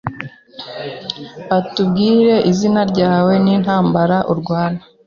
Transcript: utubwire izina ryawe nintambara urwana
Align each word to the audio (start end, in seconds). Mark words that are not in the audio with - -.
utubwire 1.59 2.35
izina 2.51 2.81
ryawe 2.91 3.33
nintambara 3.43 4.17
urwana 4.31 4.81